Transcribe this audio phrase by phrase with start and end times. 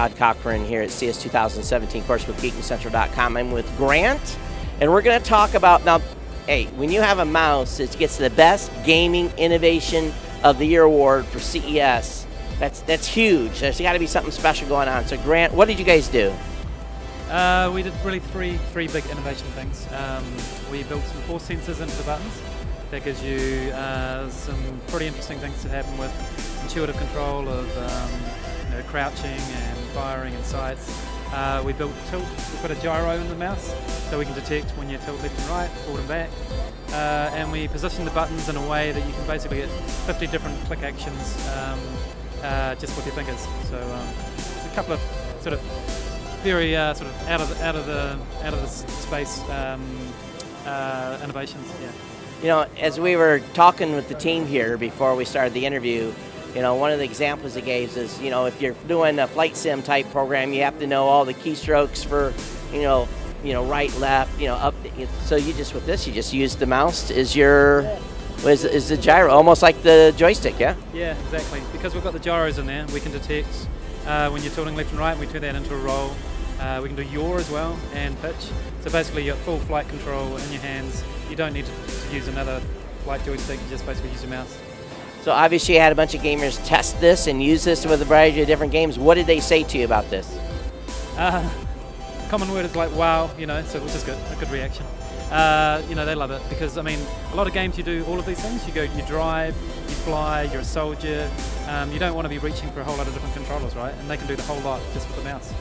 [0.00, 3.36] Todd Cochran here at CES 2017, of course, with GeekNewsCentral.com.
[3.36, 4.38] I'm with Grant,
[4.80, 6.00] and we're going to talk about now.
[6.46, 10.10] Hey, when you have a mouse that gets the best gaming innovation
[10.42, 12.26] of the year award for CES,
[12.58, 13.60] that's that's huge.
[13.60, 15.04] There's got to be something special going on.
[15.04, 16.32] So, Grant, what did you guys do?
[17.28, 19.86] Uh, we did really three three big innovation things.
[19.92, 20.24] Um,
[20.72, 22.40] we built some force sensors into the buttons.
[22.90, 26.10] That gives you uh, some pretty interesting things to happen with
[26.62, 31.06] intuitive control of um, you know, crouching and firing and sights.
[31.32, 32.24] Uh, we built tilt.
[32.52, 33.74] We put a gyro in the mouse
[34.10, 36.30] so we can detect when you tilt left and right, forward and back.
[36.88, 40.26] Uh, and we position the buttons in a way that you can basically get 50
[40.26, 41.78] different click actions um,
[42.42, 43.46] uh, just with your fingers.
[43.68, 45.00] So um, a couple of
[45.40, 45.60] sort of
[46.42, 49.82] very uh, sort of out of the, out of the out of the space um,
[50.66, 51.72] uh, innovations.
[51.80, 51.90] Yeah.
[52.42, 56.12] You know, as we were talking with the team here before we started the interview,
[56.54, 59.26] you know, one of the examples it gave is, you know, if you're doing a
[59.26, 62.32] flight sim type program, you have to know all the keystrokes for,
[62.74, 63.08] you know,
[63.44, 64.74] you know, right, left, you know, up.
[65.24, 67.82] So you just with this, you just use the mouse as your
[68.44, 70.74] is, is the gyro, almost like the joystick, yeah?
[70.94, 71.60] Yeah, exactly.
[71.72, 73.68] Because we've got the gyros in there, we can detect
[74.06, 76.12] uh, when you're tilting left and right, and we turn that into a roll.
[76.58, 78.50] Uh, we can do yaw as well and pitch.
[78.80, 81.02] So basically, you've got full flight control in your hands.
[81.30, 82.60] You don't need to use another
[83.04, 83.60] flight joystick.
[83.62, 84.58] You just basically use your mouse.
[85.22, 88.04] So obviously, you had a bunch of gamers test this and use this with a
[88.04, 88.98] variety of different games.
[88.98, 90.38] What did they say to you about this?
[91.18, 91.48] Uh,
[92.30, 94.86] common word is like wow, you know, so which is good, a good reaction.
[95.30, 96.98] Uh, you know, they love it because I mean,
[97.32, 98.66] a lot of games you do all of these things.
[98.66, 101.30] You go, you drive, you fly, you're a soldier.
[101.68, 103.94] Um, you don't want to be reaching for a whole lot of different controllers, right?
[103.94, 105.52] And they can do the whole lot just with the mouse.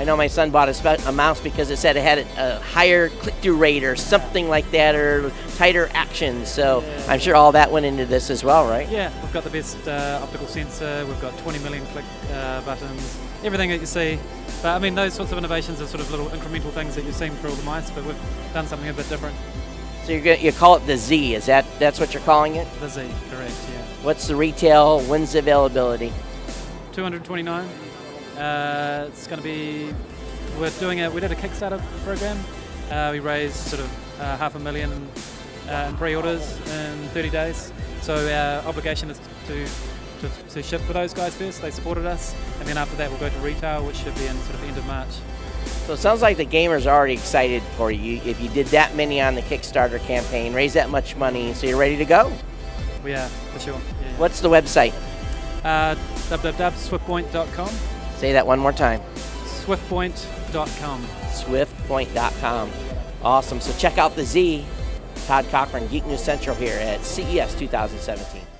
[0.00, 2.60] I know my son bought a, a mouse because it said it had a, a
[2.60, 6.46] higher click-through rate or something like that, or tighter action.
[6.46, 7.04] So Yeah.
[7.06, 8.88] I'm sure all that went into this as well, right?
[8.88, 11.04] Yeah, we've got the best uh, optical sensor.
[11.06, 13.18] We've got 20 million click uh, buttons.
[13.44, 14.18] Everything that you see.
[14.62, 17.14] But I mean, those sorts of innovations are sort of little incremental things that you've
[17.14, 18.16] seen for all the mice, but we've
[18.54, 19.36] done something a bit different.
[20.04, 21.34] So you're gonna, you call it the Z?
[21.34, 22.66] Is that that's what you're calling it?
[22.80, 23.52] The Z, correct?
[23.70, 23.82] Yeah.
[24.02, 25.02] What's the retail?
[25.02, 26.10] When's the availability?
[26.92, 27.68] 229.
[28.40, 29.92] Uh, it's going to be.
[30.58, 31.10] We're doing a.
[31.10, 32.38] We did a Kickstarter program.
[32.90, 34.90] Uh, we raised sort of uh, half a million
[35.68, 37.70] uh, in pre-orders in 30 days.
[38.00, 39.66] So our obligation is to,
[40.20, 41.60] to to ship for those guys first.
[41.60, 44.36] They supported us, and then after that we'll go to retail, which should be in
[44.38, 45.10] sort of end of March.
[45.86, 48.22] So it sounds like the gamers are already excited for you.
[48.24, 51.76] If you did that many on the Kickstarter campaign, raise that much money, so you're
[51.78, 52.32] ready to go.
[53.04, 53.74] We are for sure.
[53.74, 54.16] Yeah.
[54.16, 54.94] What's the website?
[55.62, 55.94] Uh,
[56.30, 57.99] www.swiftpoint.com.
[58.20, 59.00] Say that one more time.
[59.64, 61.02] Swiftpoint.com.
[61.32, 62.70] Swiftpoint.com.
[63.22, 63.60] Awesome.
[63.60, 64.62] So check out the Z.
[65.26, 68.59] Todd Cochran, Geek News Central here at CES 2017.